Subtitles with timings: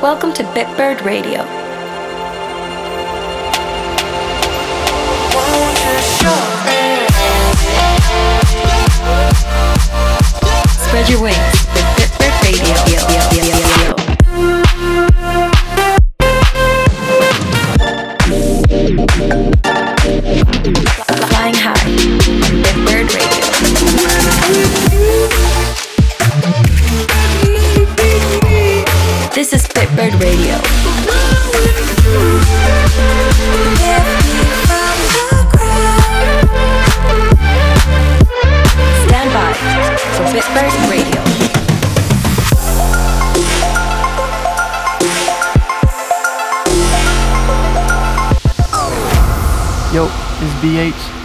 [0.00, 1.42] Welcome to Bitbird Radio.
[10.86, 11.36] Spread your wings
[11.74, 12.97] with Bitbird Radio.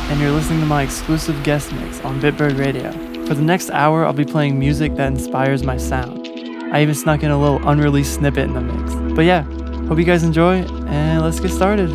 [0.09, 2.91] and you're listening to my exclusive guest mix on Bitbird Radio.
[3.25, 6.27] For the next hour, I'll be playing music that inspires my sound.
[6.73, 8.95] I even snuck in a little unreleased snippet in the mix.
[9.15, 9.43] But yeah,
[9.87, 11.89] hope you guys enjoy, and let's get started.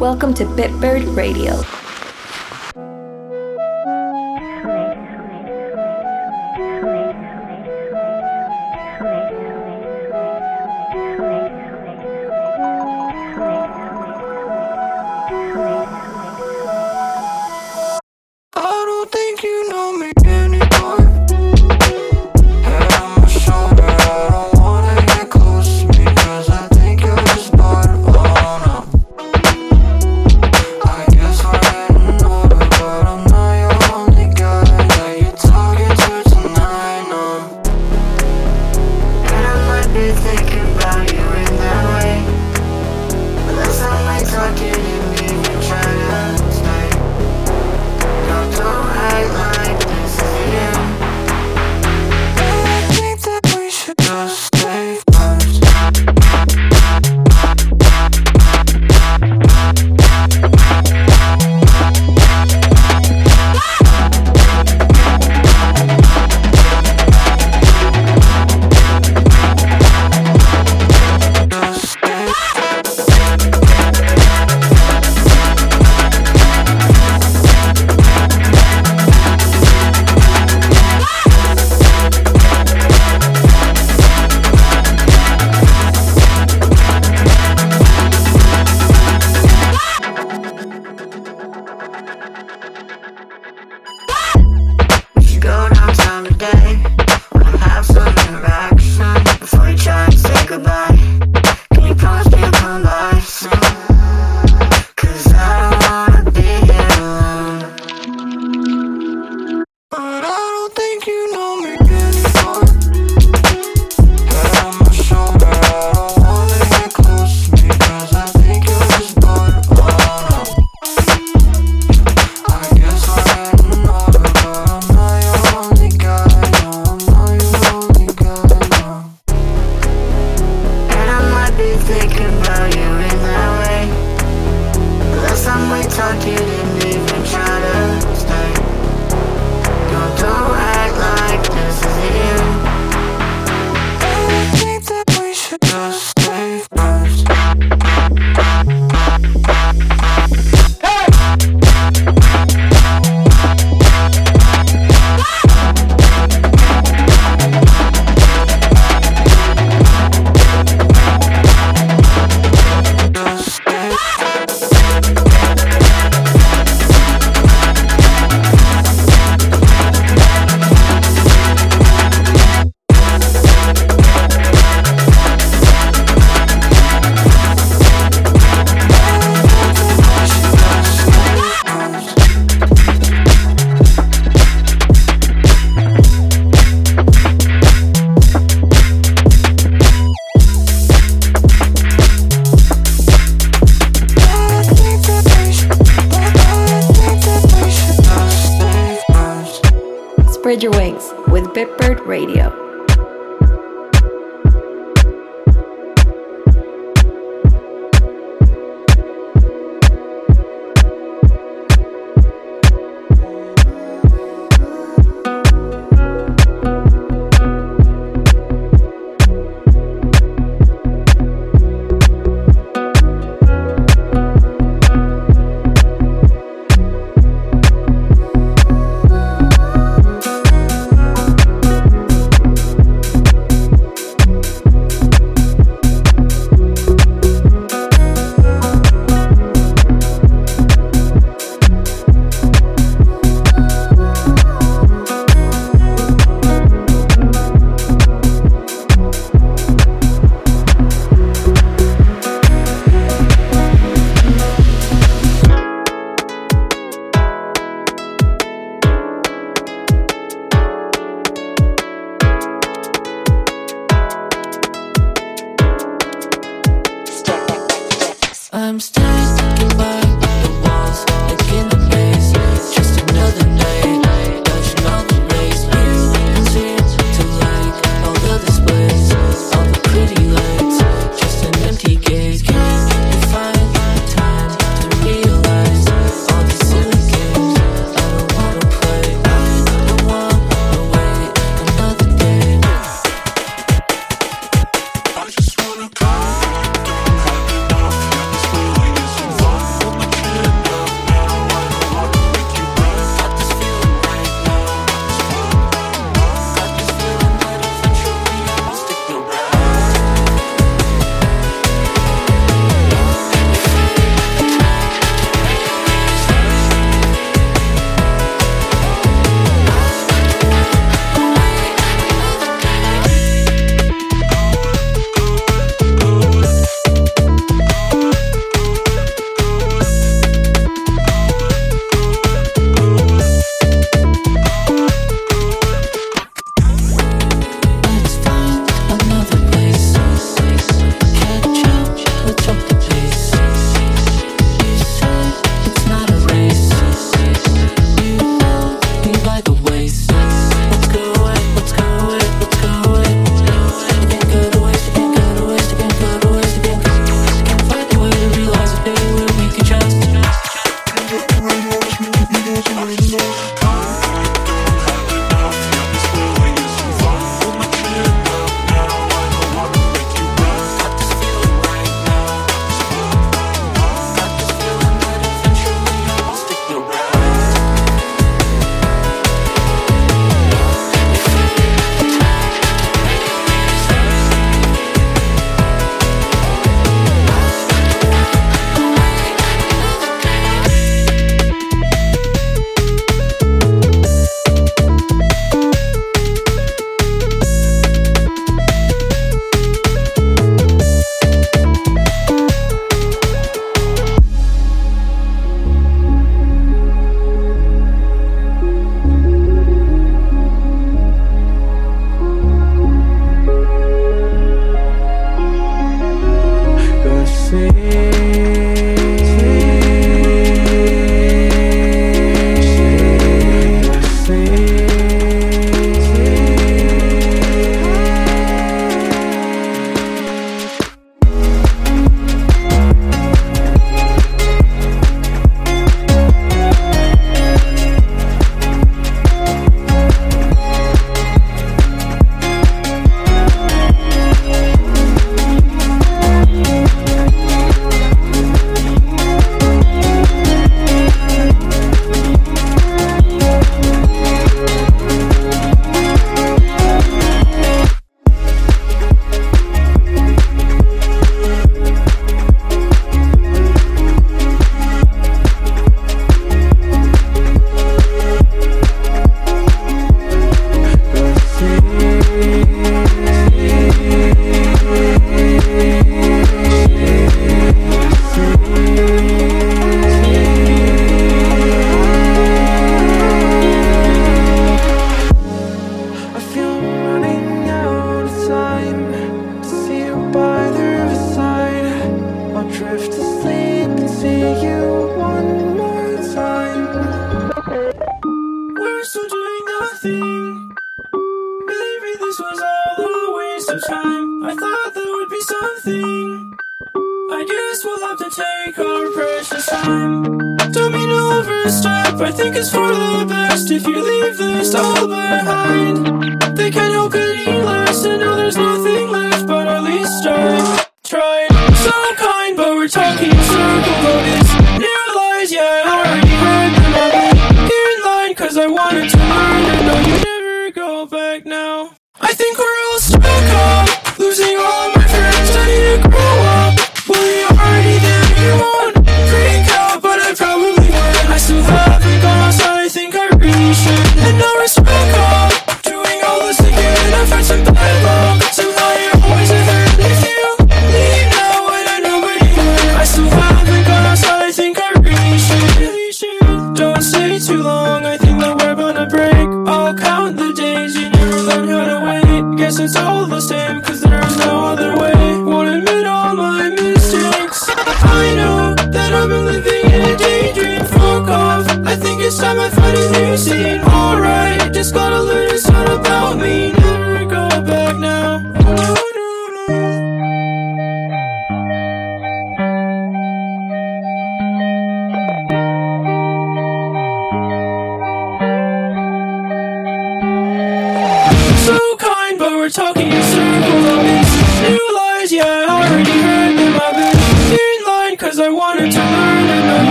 [0.00, 1.81] Welcome to Bitbird Radio.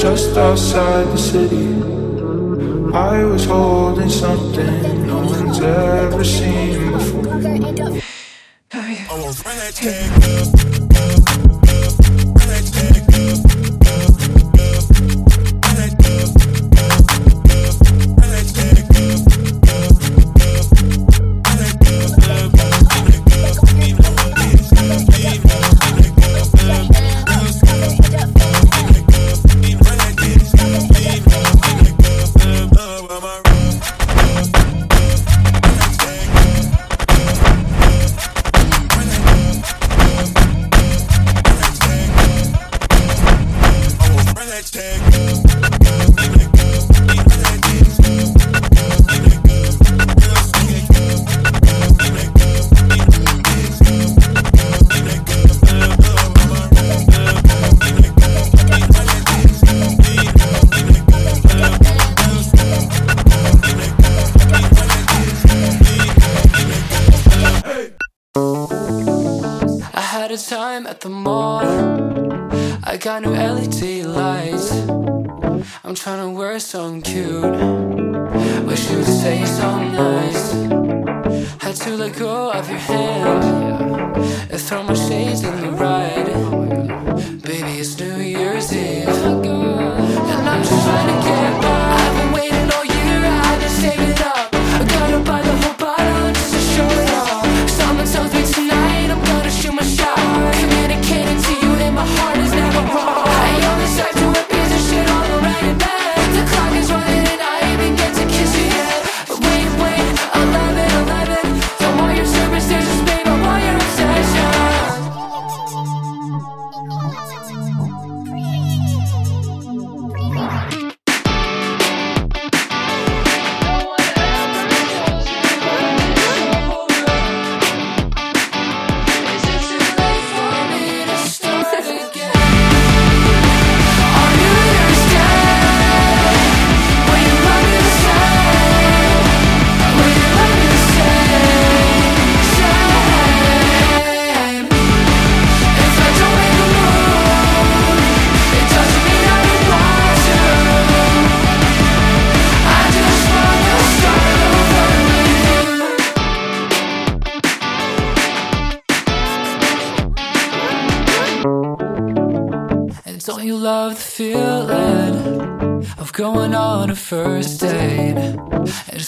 [0.00, 1.74] just outside the city.
[2.94, 7.26] I was holding something no one's ever seen before.
[8.72, 8.86] Oh,
[9.82, 10.59] yeah.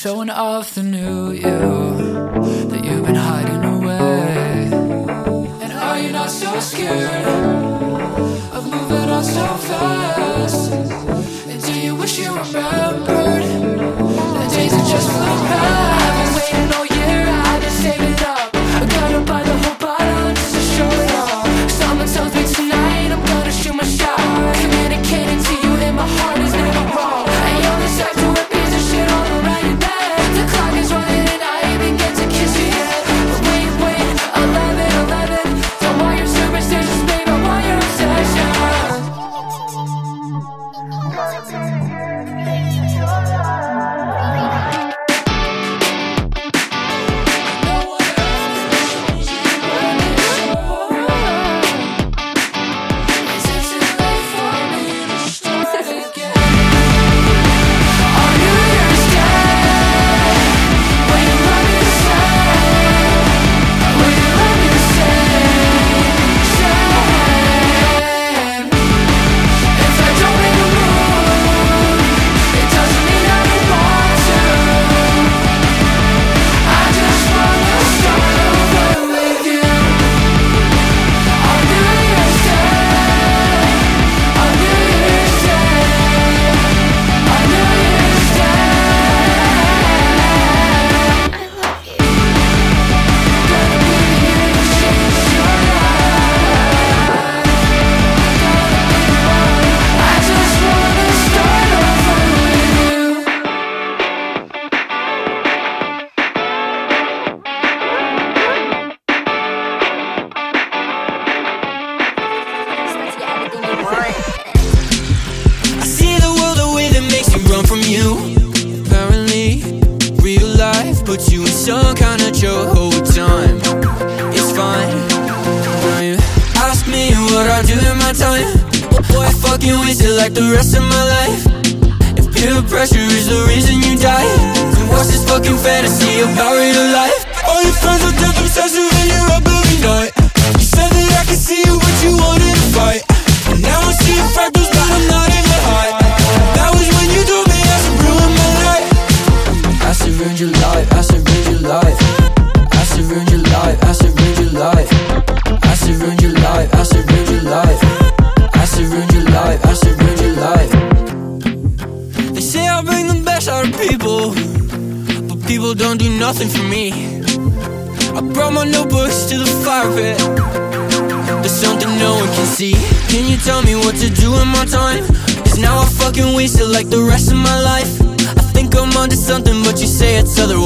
[0.02, 0.81] Showing of the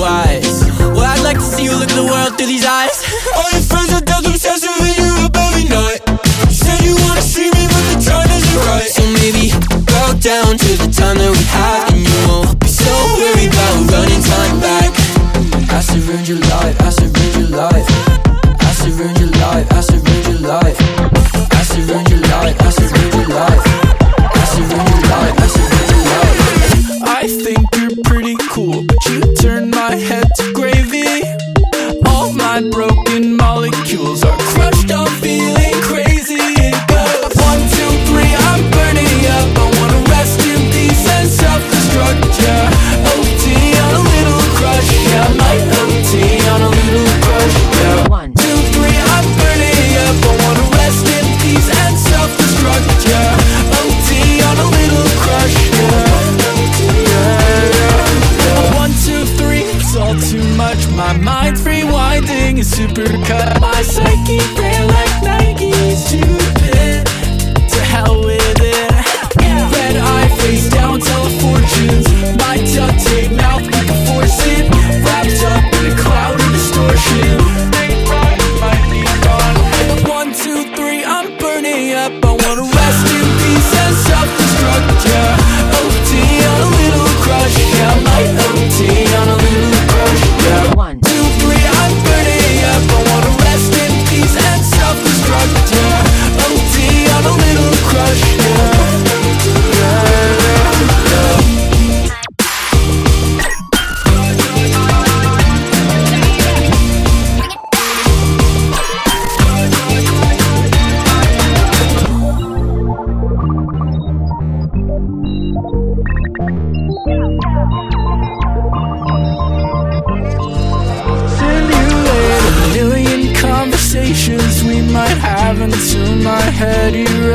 [0.06, 0.62] wise.
[0.94, 3.02] Well, I'd like to see you look at the world through these eyes.
[3.36, 6.00] All your friends are dumb themselves with you up every night.
[6.46, 8.90] You said you wanna see me, but the time isn't right.
[8.96, 9.50] So maybe
[9.90, 13.74] bow down to the time that we have, and you won't be so worried about
[13.90, 14.90] running time back.
[15.74, 16.76] I surrendered your life.
[16.86, 17.86] I surrendered your life.
[18.62, 19.66] I surrendered your life.
[19.74, 20.78] I surrendered your life.
[21.58, 22.56] I surrendered your life.
[22.62, 23.65] I surrendered your life.
[32.70, 33.05] broke.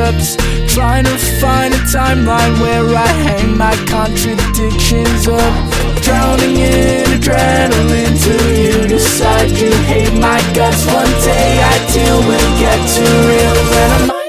[0.02, 0.36] Concepts.
[0.72, 5.72] Trying to find a timeline where I hang my contradictions up.
[6.02, 10.86] Drowning in adrenaline till you decide you hate my guts.
[10.86, 14.21] One day I deal will get too real, I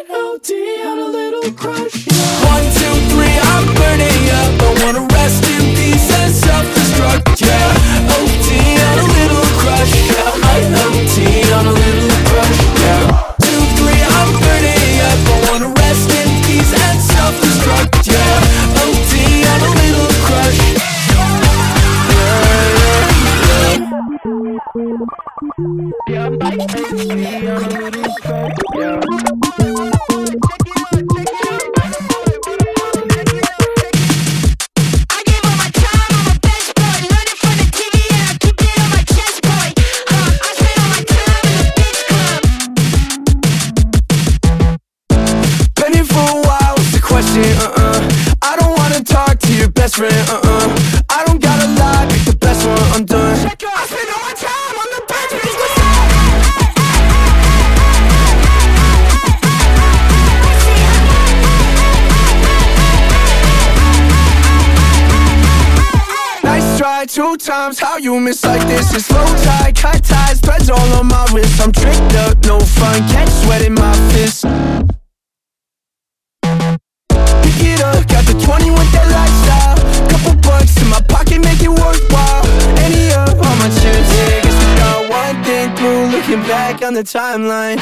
[87.04, 87.78] timeline.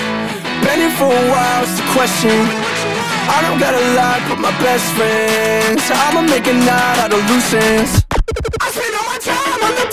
[0.65, 2.37] Been here for a while, it's the question.
[3.29, 5.83] I don't got a lot but my best friends.
[5.89, 8.05] I'ma make a knot out of loose ends.
[8.59, 9.87] I spend all my time on the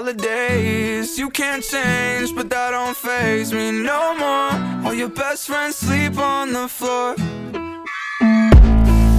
[0.00, 1.18] holidays.
[1.18, 4.52] You can't change, but that don't faze me no more.
[4.86, 7.16] All your best friends sleep on the floor.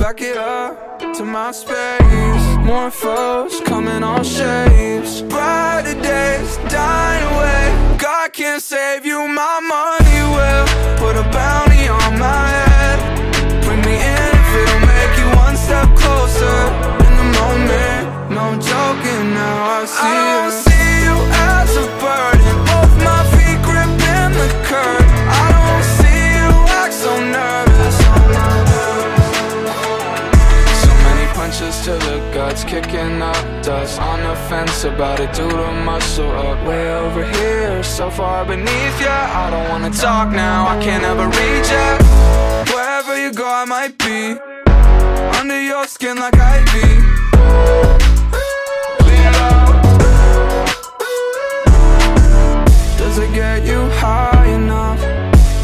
[0.01, 2.45] Back it up to my space.
[2.69, 5.21] More foes coming all shapes.
[5.21, 7.63] Brighter days dying away.
[7.99, 10.65] God can't save you, my money will.
[11.03, 12.97] Put a bounty on my head.
[13.65, 16.57] Bring me in if it'll make you one step closer.
[17.05, 18.03] In the moment,
[18.35, 20.21] no joking now I see
[20.57, 20.70] I
[22.71, 25.05] Both my feet gripping the curb
[25.43, 27.97] I don't see you act so nervous
[30.83, 33.99] so many punches to the guts, kicking up dust.
[33.99, 36.57] On the fence about it, due to muscle up.
[36.67, 39.17] Way over here, so far beneath ya.
[39.43, 41.97] I don't wanna talk now, I can't ever reach ya.
[42.73, 44.39] Wherever you go, I might be
[45.39, 46.61] under your skin like ivy.
[46.71, 48.20] Clean
[53.11, 55.01] Does it get you high enough?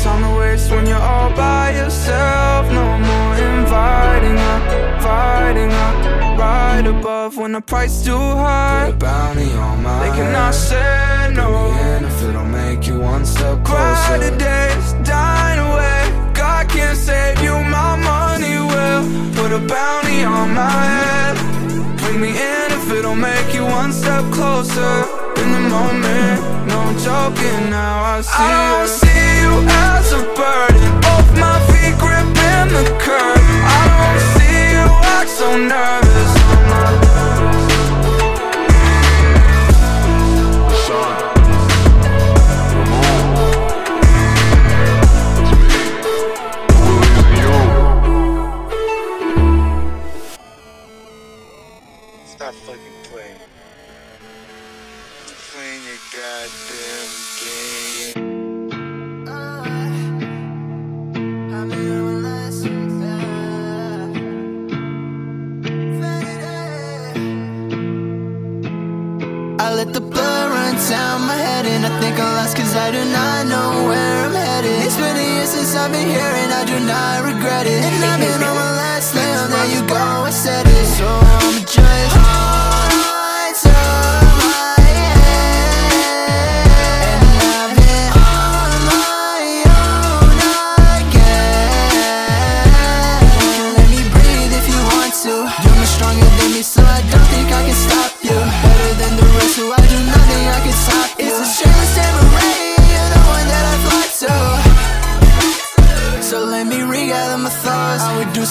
[0.03, 2.69] Time to waste when you're all by yourself.
[2.73, 8.87] No more inviting up, fighting up, right above when the price too high.
[8.87, 11.47] Put a bounty on my They cannot say no.
[11.47, 14.17] Bring me in if it'll make you one step closer.
[14.17, 16.33] Brighter days dying away.
[16.33, 19.03] God can't save you, my money will.
[19.35, 21.37] Put a bounty on my head.
[21.99, 25.26] Bring me in if it'll make you one step closer.
[25.41, 28.17] In the moment, no joking now.
[28.17, 29.53] I see I don't see you
[29.89, 30.91] as a burden.
[31.05, 33.41] Both my feet gripping the curb.
[33.77, 37.06] I don't see you act so nervous.
[72.87, 74.71] I do not know where I'm headed.
[74.85, 77.83] It's been a year since I've been here and I do not regret it.
[77.83, 80.85] And I've been on my last nail, there you go, I said it.
[80.95, 81.56] So I'm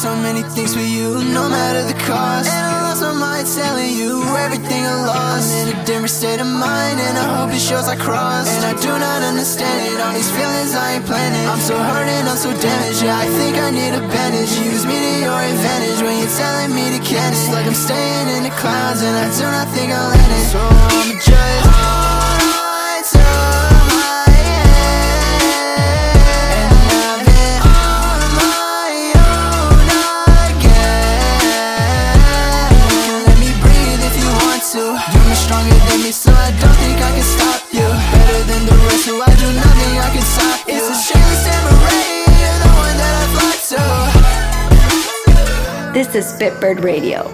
[0.07, 2.47] so many things for you, no matter the cost.
[2.47, 5.51] And I lost my mind telling you everything I lost.
[5.51, 8.55] I'm in a different state of mind, and I hope it shows I crossed.
[8.57, 11.47] And I do not understand it, all these feelings I ain't planning.
[11.51, 14.53] I'm so hurt and I'm so damaged, yeah, I think I need a bandage.
[14.73, 18.29] Use me to your advantage when you're telling me to can It's like I'm staying
[18.37, 20.47] in the clouds, and I do not think I'll land it.
[20.55, 22.06] So I'm just
[46.13, 47.25] This is Bitbird Radio.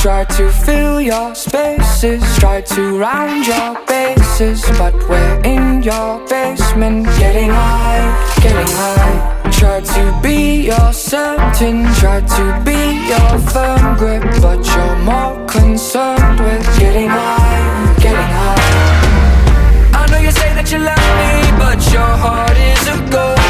[0.00, 3.91] Try to fill your spaces, try to round your
[4.38, 9.50] bases, but we're in your basement, getting high, getting high.
[9.50, 12.80] Try to be your certain, try to be
[13.12, 20.00] your firm grip, but you're more concerned with getting high, getting high.
[20.00, 23.41] I know you say that you love me, but your heart is a ghost.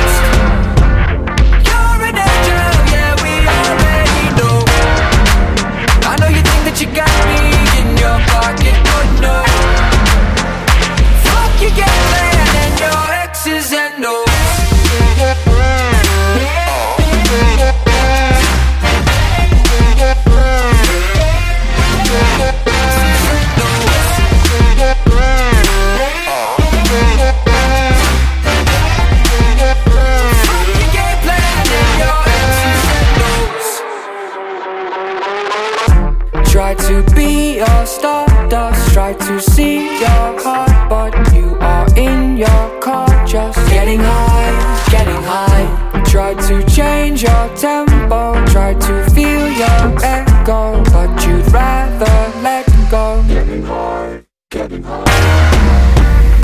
[36.92, 43.08] To be your stardust, try to see your heart, but you are in your car,
[43.26, 44.52] just getting high,
[44.90, 45.64] getting high.
[46.04, 53.24] Try to change your tempo, try to feel your echo, but you'd rather let go.
[53.26, 55.04] Getting high, getting high.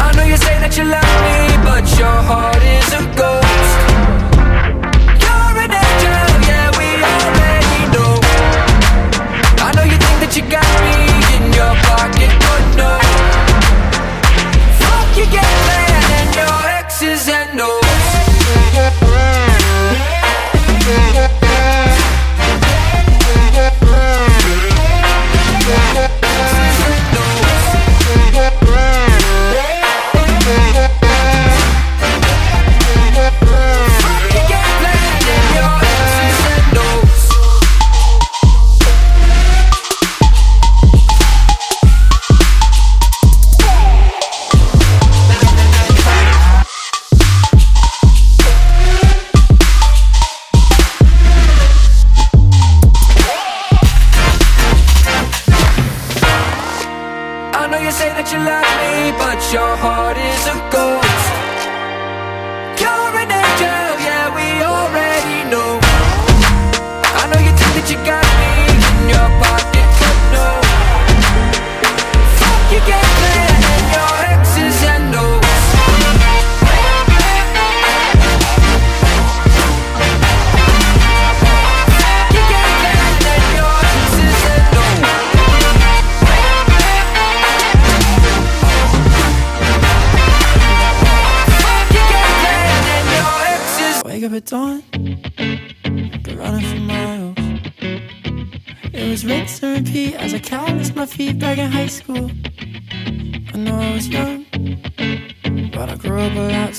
[0.01, 2.21] I know you say that you love me, but your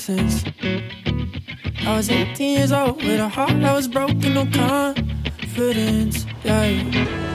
[0.09, 6.25] I was 18 years old with a heart that was broken, no confidence.
[6.43, 7.28] Yeah.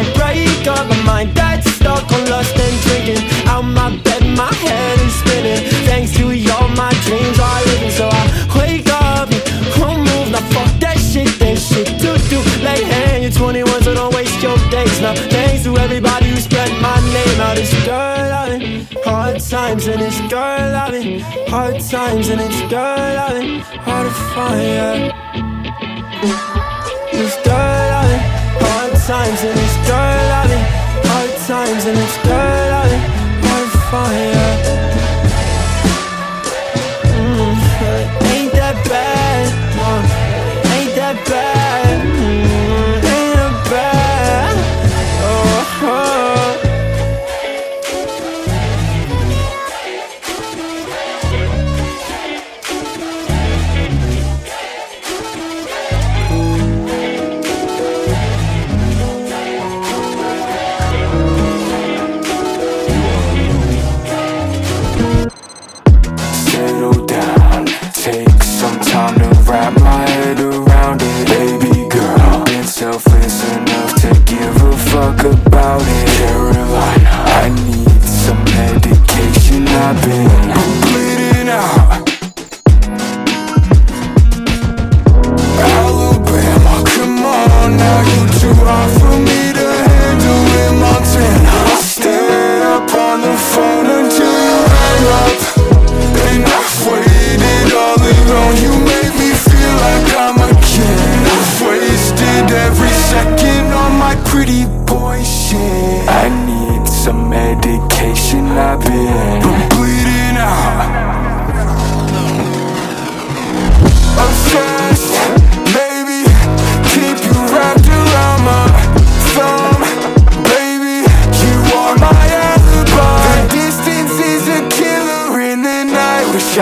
[0.00, 3.22] I break up a mind that's stuck on lust and drinking.
[3.46, 5.60] Out my bed, my head is spinning.
[5.84, 7.90] Thanks to you, all my dreams are living.
[7.90, 8.22] So I
[8.56, 9.28] wake up
[9.80, 10.30] won't move.
[10.32, 12.38] Now fuck that shit, there's shit to do.
[12.64, 15.00] Lay hand, you're 21, so don't waste your days.
[15.00, 17.56] Now thanks to everybody who spread my name out.
[17.56, 21.20] This girl loving hard times and this girl loving
[21.52, 25.12] hard times and this girl loving hard to find.
[26.22, 26.50] Yeah.
[27.12, 27.99] This girl
[29.10, 30.64] times and it's girl loving,
[31.10, 33.00] hard times and it's girl loving,
[33.42, 34.69] hard fire.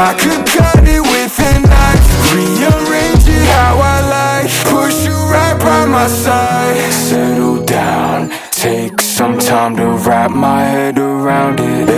[0.01, 5.59] I could cut it with a knife Rearrange it how I like Push you right
[5.59, 6.93] by my side.
[6.93, 11.98] Settle down Take some time to wrap my head around it.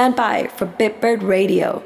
[0.00, 1.82] Stand by for Bitbird Radio.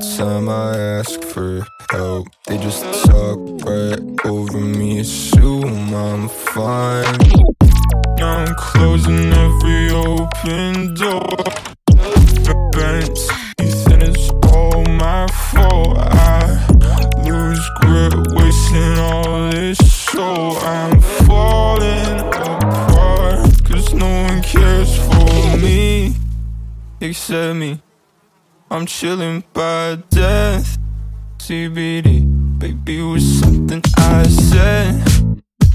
[0.00, 7.04] time I ask for help, they just talk right over me, assume I'm fine.
[8.18, 11.36] I'm closing every open door.
[12.72, 13.18] Bent
[13.58, 15.98] teeth, and it's all my fault.
[15.98, 16.66] I
[17.28, 20.56] lose grip, wasting all this soul.
[20.58, 26.14] I'm falling apart, cause no one cares for me
[27.02, 27.82] except me.
[28.72, 30.78] I'm chilling by death.
[31.38, 32.22] CBD,
[32.56, 35.02] baby, was something I said.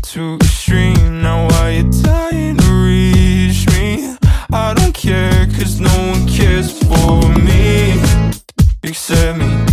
[0.02, 4.16] Too extreme, now why you dying to reach me?
[4.54, 8.02] I don't care, cause no one cares for me.
[8.82, 9.66] Except me,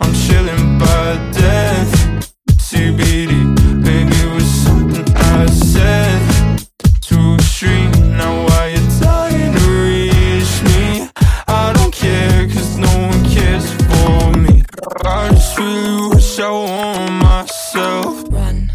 [0.00, 2.32] I'm chilling by death.
[2.48, 3.37] CBD.
[16.48, 18.24] on myself.
[18.30, 18.72] Run.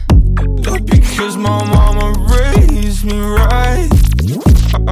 [0.63, 3.89] But because my mama raised me right,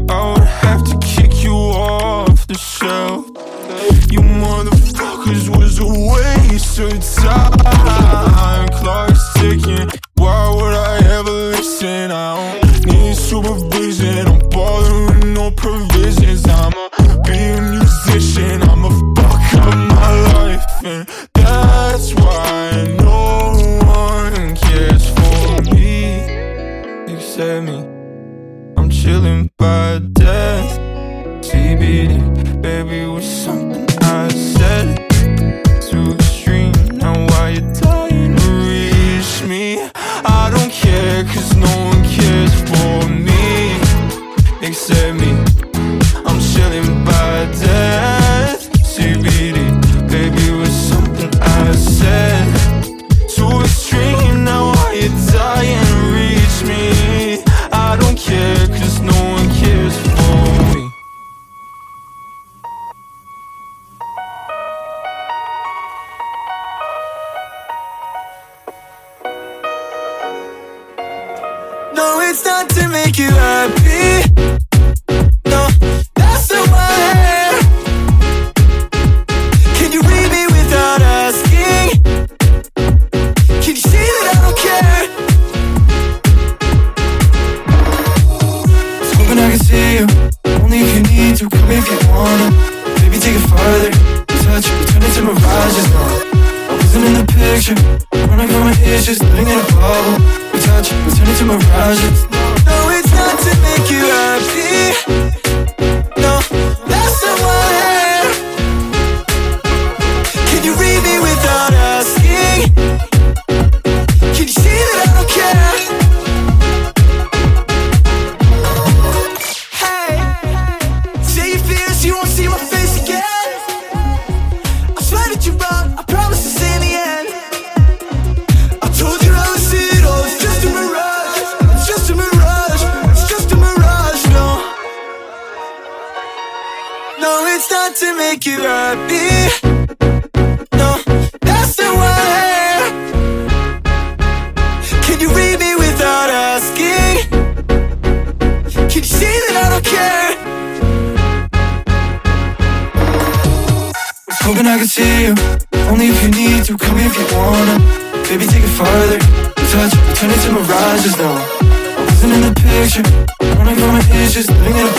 [0.10, 3.28] I would have to kick you off the shelf.
[4.12, 6.92] You motherfuckers was a waste of
[7.24, 7.81] time.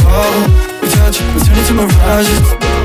[0.01, 0.51] problem.
[0.81, 2.82] We touch, We turn into mirages.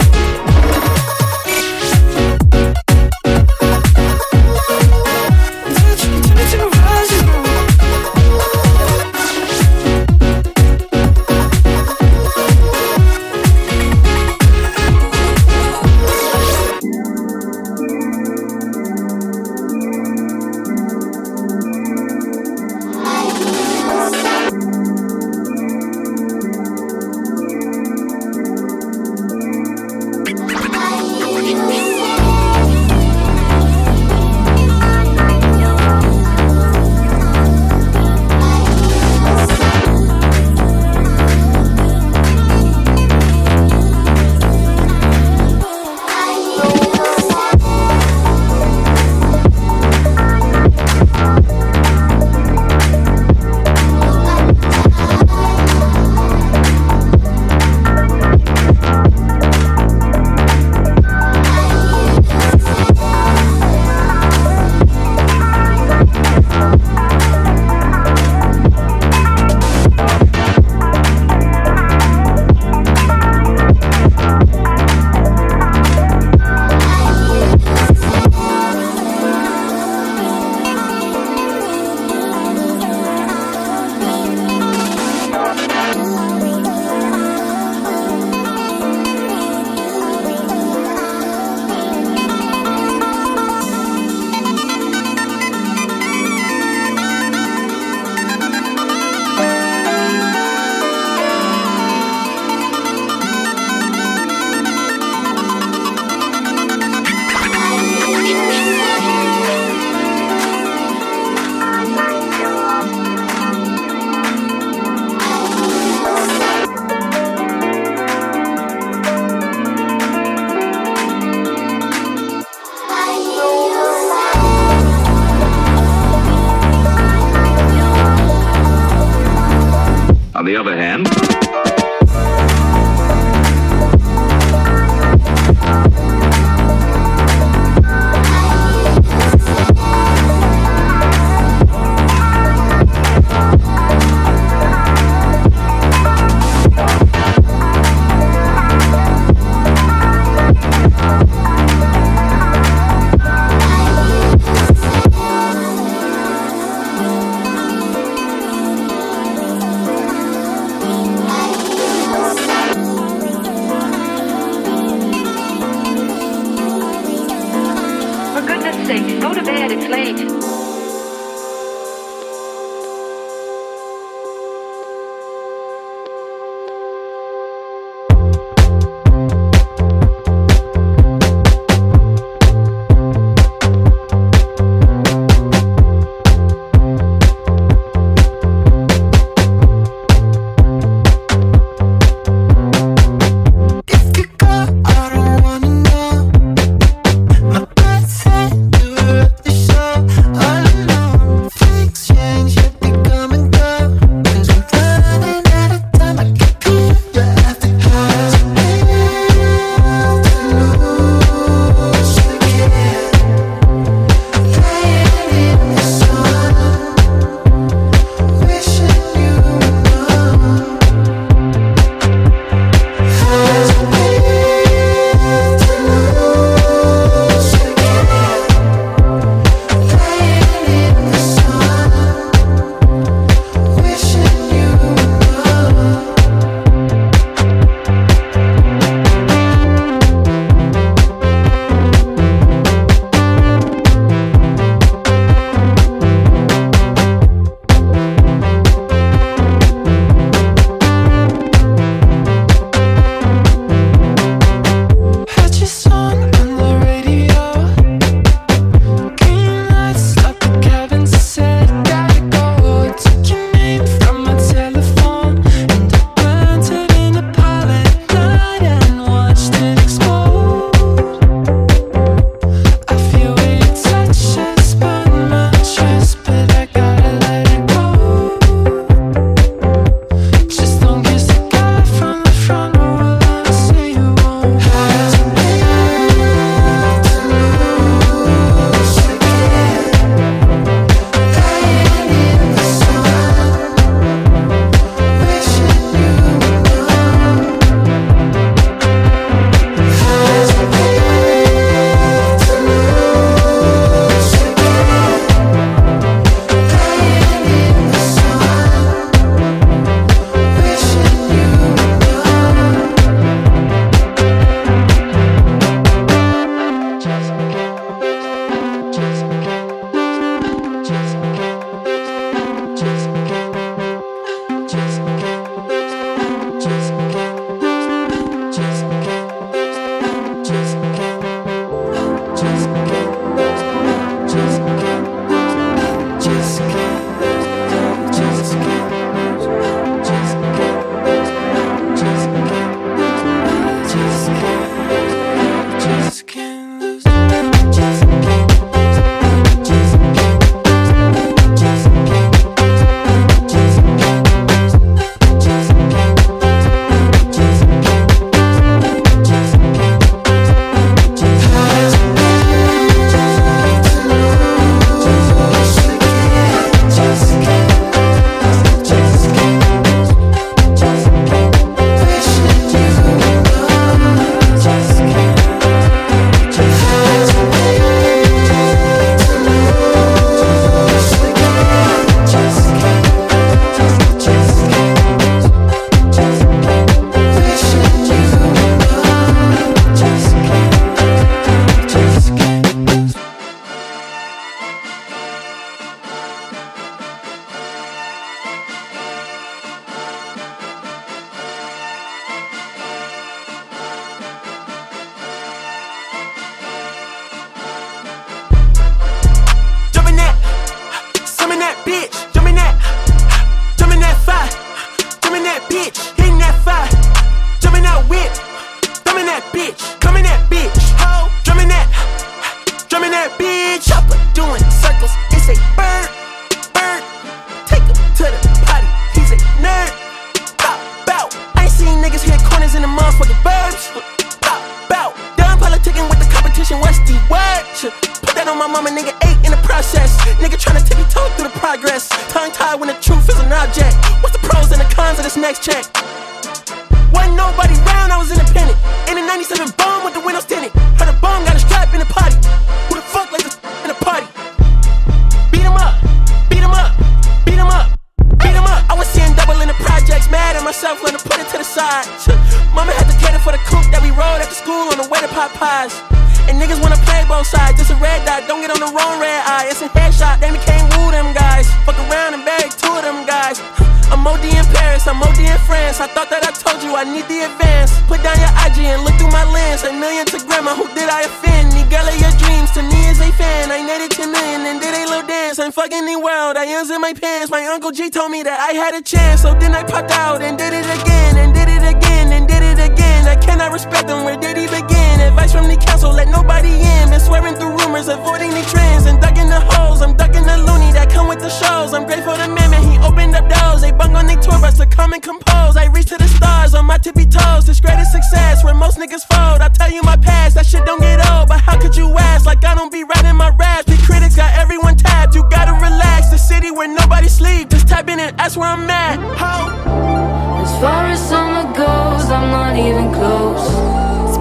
[467.37, 469.69] Both sides, just a red dot, don't get on the wrong red eye.
[469.69, 471.69] It's a headshot, they became woo them guys.
[471.85, 473.61] Fuck around and bag two of them guys.
[474.09, 476.01] I'm OD in Paris, I'm OD in France.
[476.01, 477.93] I thought that I told you I need the advance.
[478.09, 479.85] Put down your IG and look through my lens.
[479.85, 481.77] A million to grandma, who did I offend?
[481.77, 483.69] The girl of your dreams to me is a fan.
[483.69, 485.61] I netted 10 million and did a little dance.
[485.61, 487.53] I'm fucking the world, I ends in my pants.
[487.53, 489.45] My uncle G told me that I had a chance.
[489.45, 492.65] So then I popped out and did it again, and did it again, and did
[492.65, 493.29] it again.
[493.29, 494.96] I cannot respect them, where did he begin?
[495.19, 497.09] Advice from the council, let nobody in.
[497.09, 500.01] Been swearing through rumors, avoiding the trends, and ducking the holes.
[500.01, 501.93] I'm ducking the loony that come with the shows.
[501.93, 503.81] I'm grateful to man, he opened up doors.
[503.81, 505.77] They bung on their tour bus to come and compose.
[505.77, 507.65] I reach to the stars on my tippy toes.
[507.65, 509.61] This greatest success where most niggas fold.
[509.61, 511.49] I tell you my past, that shit don't get old.
[511.49, 512.45] But how could you ask?
[512.45, 513.85] Like I don't be writing my raps.
[513.85, 515.35] The critics got everyone tapped.
[515.35, 516.29] You gotta relax.
[516.29, 517.69] The city where nobody sleep.
[517.69, 519.17] Just type in and ask where I'm at.
[519.41, 520.63] Ho.
[520.63, 523.76] As far as summer goes, I'm not even close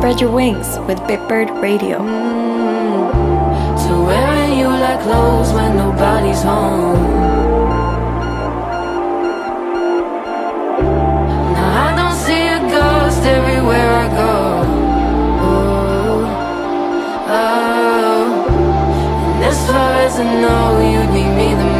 [0.06, 1.98] Spread your wings with Bitbird Radio.
[1.98, 3.10] Mm,
[3.88, 7.02] to wearing you like clothes when nobody's home.
[11.54, 14.62] Now I don't see a ghost everywhere I go.
[15.42, 16.26] Oh,
[17.26, 17.66] oh.
[21.36, 21.75] Me the most.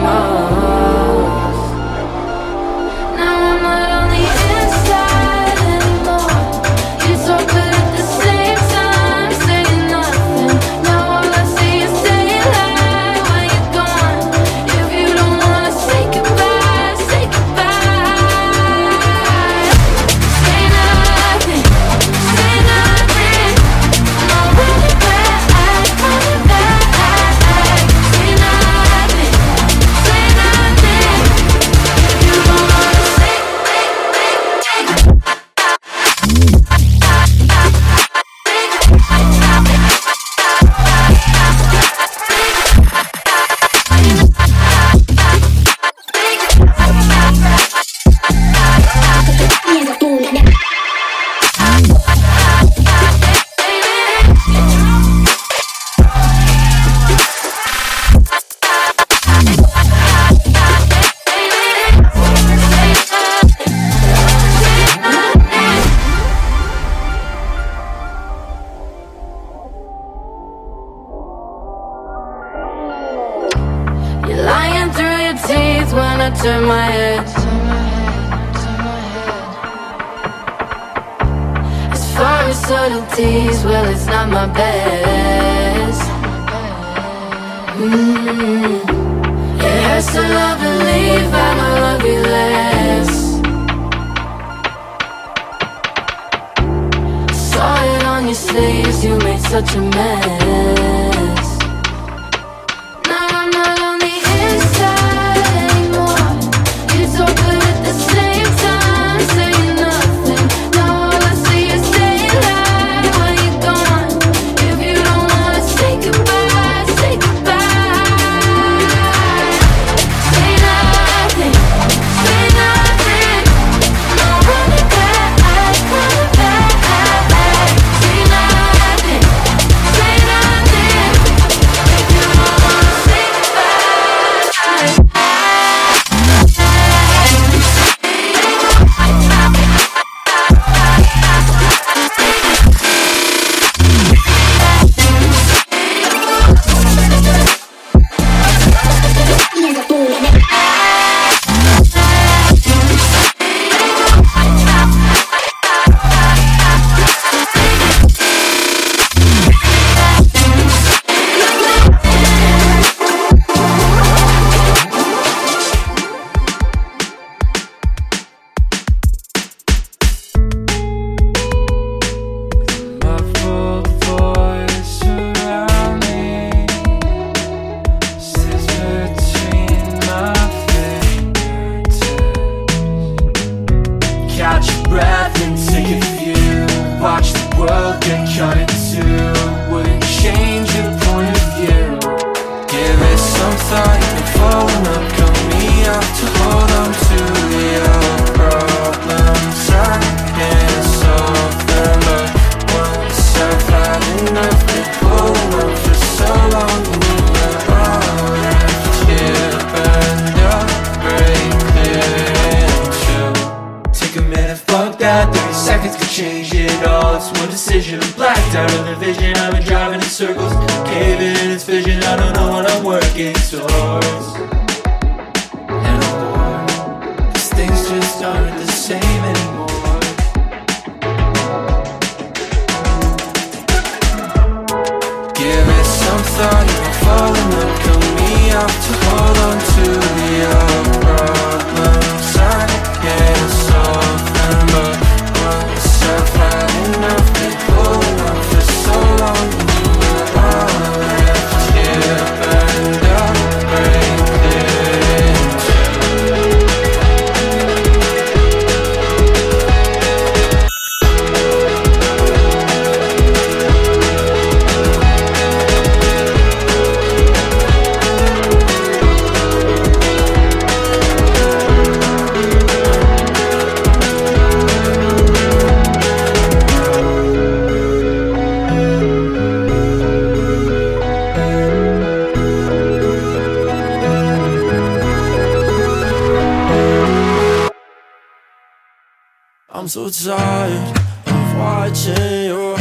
[289.97, 292.74] So tired of watching you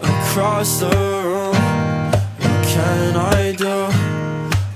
[0.00, 1.54] across the room.
[2.40, 3.76] What can I do?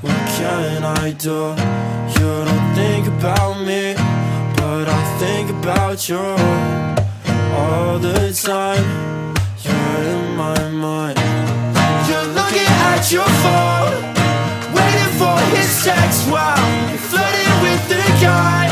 [0.03, 1.57] What can I do?
[2.17, 3.95] You don't think about me,
[4.59, 6.27] but I think about you
[7.57, 8.85] all the time.
[9.65, 11.19] You're in my mind.
[12.07, 13.97] You're looking at your phone,
[14.77, 18.66] waiting for his text while flirting with the guy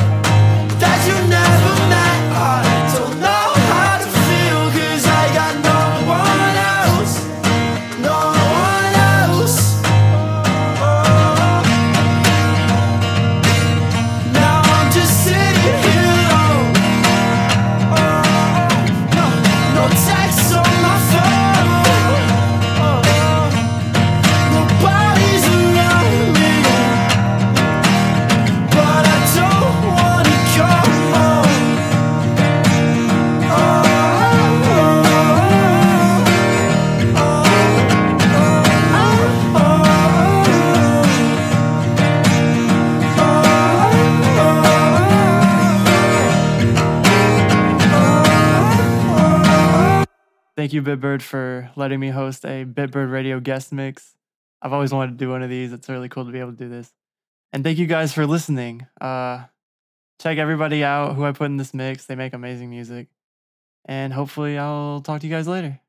[50.74, 54.14] you, Bitbird, for letting me host a Bitbird Radio guest mix.
[54.60, 55.72] I've always wanted to do one of these.
[55.72, 56.92] It's really cool to be able to do this.
[57.52, 58.86] And thank you guys for listening.
[59.00, 59.44] Uh,
[60.20, 62.06] check everybody out who I put in this mix.
[62.06, 63.08] They make amazing music.
[63.84, 65.80] And hopefully, I'll talk to you guys later.